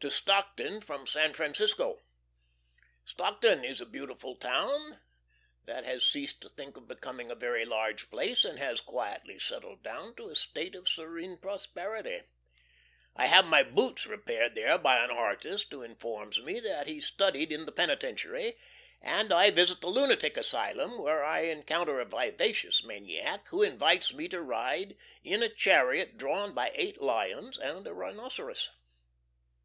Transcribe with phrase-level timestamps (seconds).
[0.00, 2.00] To Stockton from San Francisco.
[3.04, 5.00] Stockton is a beautiful town,
[5.64, 9.82] that has ceased to think of becoming a very large place, and has quietly settled
[9.82, 12.22] down into a state of serene prosperity.
[13.16, 17.50] I have my boots repaired here by an artist who informs me that he studied
[17.50, 18.56] in the penitentiary;
[19.02, 24.28] and I visit the lunatic asylum, where I encounter a vivacious maniac who invites me
[24.28, 28.70] to ride in a chariot drawn by eight lions and a rhinoceros.